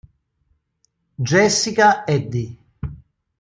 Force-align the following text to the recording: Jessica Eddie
Jessica 1.23 2.01
Eddie 2.09 2.57